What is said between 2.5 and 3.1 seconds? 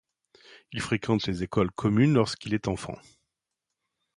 est enfant.